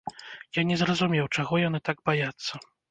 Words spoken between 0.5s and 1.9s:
Я не зразумеў, чаго яны